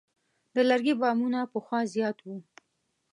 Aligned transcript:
د 0.53 0.55
لرګي 0.69 0.93
بامونه 1.01 1.39
پخوا 1.53 1.79
زیات 1.93 2.17
وو. 2.21 2.37